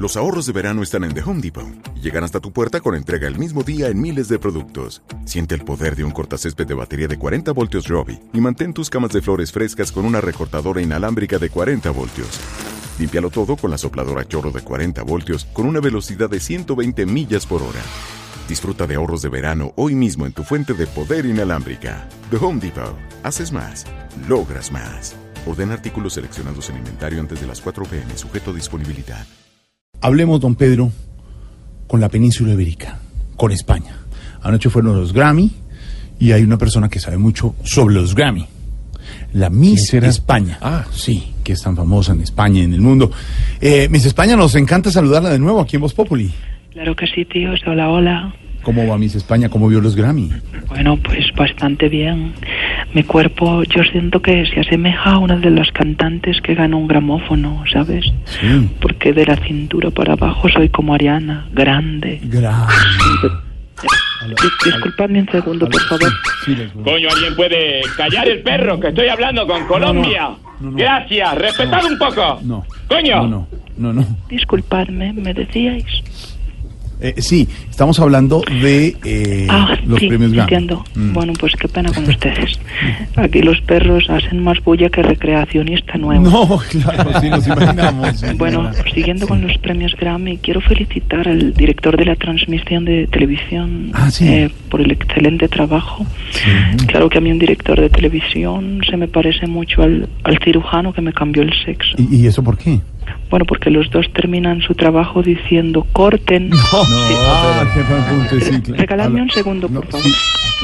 Los 0.00 0.16
ahorros 0.16 0.46
de 0.46 0.54
verano 0.54 0.82
están 0.82 1.04
en 1.04 1.12
The 1.12 1.20
Home 1.20 1.42
Depot 1.42 1.66
y 1.94 2.00
llegan 2.00 2.24
hasta 2.24 2.40
tu 2.40 2.52
puerta 2.52 2.80
con 2.80 2.94
entrega 2.94 3.28
el 3.28 3.36
mismo 3.36 3.62
día 3.62 3.88
en 3.88 4.00
miles 4.00 4.28
de 4.28 4.38
productos. 4.38 5.02
Siente 5.26 5.54
el 5.54 5.62
poder 5.62 5.94
de 5.94 6.04
un 6.04 6.10
cortacésped 6.10 6.66
de 6.66 6.72
batería 6.72 7.06
de 7.06 7.18
40 7.18 7.52
voltios 7.52 7.86
Robbie 7.86 8.18
y 8.32 8.40
mantén 8.40 8.72
tus 8.72 8.88
camas 8.88 9.12
de 9.12 9.20
flores 9.20 9.52
frescas 9.52 9.92
con 9.92 10.06
una 10.06 10.22
recortadora 10.22 10.80
inalámbrica 10.80 11.38
de 11.38 11.50
40 11.50 11.90
voltios. 11.90 12.40
Límpialo 12.98 13.28
todo 13.28 13.56
con 13.56 13.70
la 13.70 13.76
sopladora 13.76 14.26
chorro 14.26 14.50
de 14.50 14.62
40 14.62 15.02
voltios 15.02 15.44
con 15.52 15.66
una 15.66 15.80
velocidad 15.80 16.30
de 16.30 16.40
120 16.40 17.04
millas 17.04 17.44
por 17.44 17.60
hora. 17.60 17.82
Disfruta 18.48 18.86
de 18.86 18.94
ahorros 18.94 19.20
de 19.20 19.28
verano 19.28 19.74
hoy 19.76 19.94
mismo 19.94 20.24
en 20.24 20.32
tu 20.32 20.44
fuente 20.44 20.72
de 20.72 20.86
poder 20.86 21.26
inalámbrica. 21.26 22.08
The 22.30 22.38
Home 22.38 22.58
Depot. 22.58 22.96
Haces 23.22 23.52
más. 23.52 23.84
Logras 24.26 24.72
más. 24.72 25.14
Orden 25.44 25.70
artículos 25.72 26.14
seleccionados 26.14 26.70
en 26.70 26.78
inventario 26.78 27.20
antes 27.20 27.38
de 27.38 27.46
las 27.46 27.60
4 27.60 27.84
pm, 27.84 28.16
sujeto 28.16 28.52
a 28.52 28.54
disponibilidad. 28.54 29.26
Hablemos, 30.00 30.40
don 30.40 30.54
Pedro, 30.54 30.90
con 31.86 32.00
la 32.00 32.08
península 32.08 32.54
ibérica, 32.54 32.98
con 33.36 33.52
España. 33.52 33.96
Anoche 34.42 34.70
fueron 34.70 34.96
los 34.96 35.12
Grammy 35.12 35.50
y 36.18 36.32
hay 36.32 36.42
una 36.42 36.56
persona 36.56 36.88
que 36.88 37.00
sabe 37.00 37.18
mucho 37.18 37.54
sobre 37.64 37.94
los 37.94 38.14
Grammy. 38.14 38.46
La 39.34 39.50
Miss 39.50 39.92
España. 39.92 40.58
Ah, 40.62 40.86
sí, 40.90 41.34
que 41.44 41.52
es 41.52 41.62
tan 41.62 41.76
famosa 41.76 42.12
en 42.12 42.22
España 42.22 42.60
y 42.60 42.64
en 42.64 42.74
el 42.74 42.80
mundo. 42.80 43.10
Eh, 43.60 43.88
Miss 43.90 44.06
España, 44.06 44.36
nos 44.36 44.54
encanta 44.54 44.90
saludarla 44.90 45.30
de 45.30 45.38
nuevo 45.38 45.60
aquí 45.60 45.76
en 45.76 45.82
Voz 45.82 45.94
Populi. 45.94 46.32
Claro 46.72 46.96
que 46.96 47.06
sí, 47.06 47.24
tíos. 47.26 47.60
Hola, 47.66 47.90
hola. 47.90 48.34
¿Cómo 48.62 48.86
va 48.86 48.98
Miss 48.98 49.14
España? 49.14 49.48
¿Cómo 49.48 49.68
vio 49.68 49.80
los 49.80 49.96
Grammy? 49.96 50.30
Bueno, 50.68 50.98
pues 51.02 51.24
bastante 51.36 51.88
bien. 51.88 52.34
Mi 52.92 53.04
cuerpo, 53.04 53.62
yo 53.64 53.84
siento 53.84 54.20
que 54.20 54.44
se 54.46 54.60
asemeja 54.60 55.12
a 55.12 55.18
una 55.18 55.36
de 55.36 55.50
las 55.50 55.70
cantantes 55.70 56.40
que 56.40 56.54
ganó 56.54 56.78
un 56.78 56.88
gramófono, 56.88 57.62
¿sabes? 57.72 58.04
Sí. 58.24 58.68
Porque 58.80 59.12
de 59.12 59.26
la 59.26 59.36
cintura 59.36 59.90
para 59.90 60.14
abajo 60.14 60.48
soy 60.48 60.68
como 60.70 60.94
Ariana, 60.94 61.46
grande. 61.52 62.18
Grande. 62.24 62.72
Dis- 64.20 64.64
Disculpadme 64.64 65.20
un 65.20 65.28
segundo, 65.30 65.68
por 65.68 65.80
favor. 65.82 66.12
Coño, 66.84 67.08
alguien 67.10 67.34
puede 67.36 67.80
callar 67.96 68.28
el 68.28 68.40
perro 68.42 68.78
que 68.78 68.88
estoy 68.88 69.08
hablando 69.08 69.46
con 69.46 69.64
Colombia. 69.66 70.30
no, 70.60 70.70
no. 70.72 70.76
Gracias, 70.76 71.34
respetad 71.38 71.84
un 71.84 71.96
poco. 71.98 72.40
No. 72.44 72.66
Coño. 72.88 73.22
No, 73.26 73.28
no, 73.28 73.46
no, 73.78 73.92
no. 73.94 74.06
Disculpadme, 74.28 75.12
me 75.14 75.32
decíais. 75.32 75.84
Eh, 77.02 77.14
sí, 77.18 77.48
estamos 77.70 77.98
hablando 78.00 78.42
de 78.62 78.94
eh, 79.04 79.46
Ah, 79.48 79.76
los 79.86 79.98
sí, 80.00 80.08
premios 80.08 80.32
Grammy. 80.32 80.42
entiendo. 80.54 80.84
Mm. 80.94 81.12
Bueno, 81.14 81.32
pues 81.38 81.54
qué 81.56 81.66
pena 81.68 81.90
con 81.92 82.04
ustedes. 82.08 82.58
Aquí 83.16 83.40
los 83.42 83.60
perros 83.62 84.08
hacen 84.10 84.42
más 84.42 84.62
bulla 84.62 84.88
que 84.90 85.02
recreacionista 85.02 85.96
nuevo. 85.98 86.22
No, 86.28 86.58
claro, 86.70 87.20
sí, 87.20 87.30
nos 87.30 87.46
imaginamos. 87.46 88.22
Bueno, 88.36 88.70
siguiendo 88.94 89.26
con 89.26 89.40
los 89.46 89.56
premios 89.58 89.94
Grammy, 89.98 90.38
quiero 90.38 90.60
felicitar 90.60 91.26
al 91.26 91.54
director 91.54 91.96
de 91.96 92.04
la 92.04 92.16
transmisión 92.16 92.84
de 92.84 93.06
televisión 93.06 93.90
Ah, 93.94 94.10
sí. 94.10 94.28
eh, 94.28 94.50
por 94.68 94.80
el 94.80 94.90
excelente 94.90 95.48
trabajo. 95.48 96.04
Claro 96.86 97.08
que 97.08 97.18
a 97.18 97.20
mí 97.20 97.30
un 97.32 97.38
director 97.38 97.80
de 97.80 97.88
televisión 97.90 98.80
se 98.88 98.96
me 98.96 99.08
parece 99.08 99.46
mucho 99.46 99.82
al, 99.82 100.08
al 100.24 100.38
cirujano 100.44 100.92
que 100.92 101.00
me 101.00 101.12
cambió 101.12 101.42
el 101.42 101.52
sexo. 101.64 101.96
¿Y, 101.98 102.16
y 102.16 102.26
eso 102.26 102.42
por 102.42 102.58
qué? 102.58 102.80
Bueno, 103.30 103.44
porque 103.44 103.70
los 103.70 103.90
dos 103.90 104.06
terminan 104.12 104.60
su 104.60 104.74
trabajo 104.74 105.22
diciendo 105.22 105.86
corten. 105.92 106.50
No, 106.50 106.56
ah, 106.72 107.64
qué 107.74 107.82
buen 107.82 108.02
punto, 108.04 108.40
sí, 108.44 108.60
claro. 108.60 108.80
Regaladme 108.80 109.22
un 109.22 109.30
segundo, 109.30 109.68
por 109.68 109.84
No, 109.84 109.90
favor. 109.90 110.00
sí. 110.06 110.12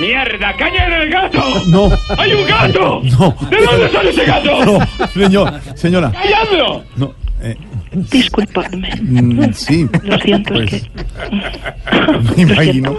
¡Mierda! 0.00 0.52
¡Caña 0.56 1.02
el 1.02 1.10
gato! 1.10 1.42
No. 1.68 1.88
¡Hay 2.18 2.32
un 2.34 2.46
gato! 2.46 3.00
No. 3.18 3.34
¿De 3.50 3.64
dónde 3.64 3.88
sale 3.90 4.10
ese 4.10 4.24
gato? 4.26 4.64
No, 4.64 4.78
señor, 5.08 5.60
señora. 5.74 6.10
¡Calladlo! 6.12 6.82
No, 6.96 7.14
eh, 7.40 7.56
Disculpadme. 8.10 8.90
mm, 9.00 9.52
sí. 9.54 9.88
Lo 10.02 10.18
siento, 10.18 10.52
Pues, 10.54 10.72
es 10.72 10.82
que... 10.82 10.90
Me 12.36 12.42
imagino. 12.42 12.96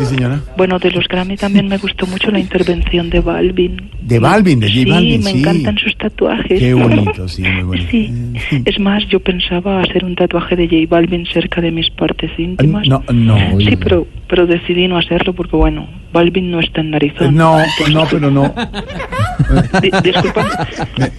Sí, 0.00 0.06
señora. 0.16 0.40
Bueno, 0.56 0.78
de 0.78 0.90
los 0.92 1.06
Grammy 1.08 1.36
también 1.36 1.68
me 1.68 1.76
gustó 1.76 2.06
mucho 2.06 2.30
la 2.30 2.38
intervención 2.40 3.10
de 3.10 3.20
Balvin. 3.20 3.90
De 4.00 4.18
Balvin, 4.18 4.58
de 4.58 4.66
J 4.68 4.78
sí, 4.82 4.90
Balvin, 4.90 5.22
me 5.24 5.32
sí. 5.32 5.38
encantan 5.40 5.76
sus 5.76 5.94
tatuajes. 5.98 6.58
Qué 6.58 6.72
bonito, 6.84 7.28
sí, 7.28 7.42
muy 7.42 7.62
bonito. 7.64 7.90
Sí, 7.90 8.10
Eh, 8.50 8.62
es 8.64 8.80
más, 8.80 9.06
yo 9.08 9.20
pensaba 9.20 9.82
hacer 9.82 10.02
un 10.04 10.14
tatuaje 10.16 10.56
de 10.56 10.66
J 10.68 10.76
Balvin 10.88 11.26
cerca 11.26 11.60
de 11.60 11.70
mis 11.70 11.90
partes 11.90 12.30
íntimas. 12.38 12.88
No, 12.88 13.04
no. 13.12 13.36
Sí, 13.58 13.76
pero, 13.76 14.06
pero 14.26 14.46
decidí 14.46 14.88
no 14.88 14.96
hacerlo 14.96 15.34
porque, 15.34 15.54
bueno, 15.56 15.86
Balvin 16.14 16.50
no 16.50 16.60
está 16.60 16.80
en 16.80 16.86
Eh, 16.86 16.90
narizón. 16.92 17.36
No, 17.36 17.58
no, 17.92 18.04
pero 18.10 18.30
no. 18.30 18.54
Di- 19.82 19.90
disculpa. 20.02 20.66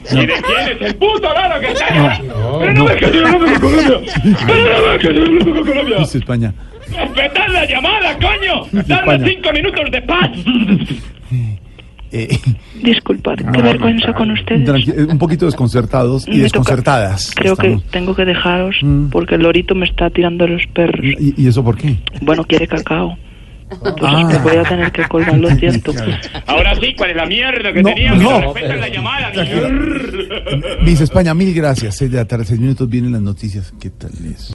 ¿Quién 0.09 0.29
es, 0.29 0.41
quién 0.41 0.77
es 0.77 0.81
el 0.81 0.95
puto 0.95 1.21
loro 1.21 1.59
que 1.59 1.71
está 1.71 1.85
allá? 1.87 2.21
¡Pero 2.59 2.73
no 2.73 2.79
no. 2.79 2.85
que 2.87 3.05
estoy 3.05 3.19
hablando 3.19 3.45
con 3.45 3.59
Colombia! 3.59 4.13
¡Pero 5.01 5.25
no 5.27 5.45
con 5.53 5.65
Colombia! 5.65 5.99
Miss 5.99 6.15
España. 6.15 6.53
¡Respetad 6.89 7.47
la 7.51 7.65
llamada, 7.65 8.17
coño! 8.17 8.83
¡Dame 8.87 9.29
cinco 9.29 9.51
minutos 9.53 9.91
de 9.91 10.01
paz! 10.01 10.29
Eh, 12.13 12.37
Disculpad, 12.83 13.35
qué 13.53 13.61
vergüenza 13.61 14.11
con 14.13 14.31
ustedes. 14.31 14.87
eh, 14.89 15.07
un 15.09 15.17
poquito 15.17 15.45
desconcertados 15.45 16.27
y 16.27 16.31
Me 16.31 16.35
toca- 16.37 16.43
desconcertadas. 16.43 17.31
Creo 17.35 17.53
estamos. 17.53 17.83
que 17.83 17.89
tengo 17.89 18.15
que 18.15 18.25
dejaros 18.25 18.75
Mm. 18.81 19.09
porque 19.09 19.35
el 19.35 19.41
lorito 19.43 19.75
me 19.75 19.85
está 19.85 20.09
tirando 20.09 20.43
a 20.43 20.47
los 20.47 20.61
perros. 20.73 21.05
¿Y, 21.19 21.41
y 21.41 21.47
eso 21.47 21.63
por 21.63 21.77
qué? 21.77 21.95
Bueno, 22.21 22.43
quiere 22.43 22.67
cacao. 22.67 23.17
Entonces 23.71 24.01
Ah. 24.03 24.27
me 24.27 24.37
voy 24.39 24.57
a 24.57 24.63
tener 24.63 24.91
que 24.91 25.03
colgar, 25.05 25.37
lo 25.37 25.49
siento. 25.55 25.93
Ahora 26.47 26.75
sí, 26.75 26.93
¿cuál 26.97 27.11
es 27.11 27.15
la 27.15 27.25
mierda 27.25 27.71
que 27.71 27.81
No, 27.81 27.89
teníamos? 27.89 28.21
no. 28.23 28.41
Respeta 28.53 28.75
la 28.75 28.89
llamada. 28.89 29.31
Miss 30.83 30.99
España, 30.99 31.33
mil 31.33 31.53
gracias. 31.53 31.95
Seis 31.95 32.11
de 32.11 32.17
la 32.17 32.25
tarde, 32.25 32.43
seis 32.43 32.59
minutos, 32.59 32.89
vienen 32.89 33.13
las 33.13 33.21
noticias. 33.21 33.71
¿Qué 33.79 33.89
tal 33.91 34.11
es? 34.25 34.49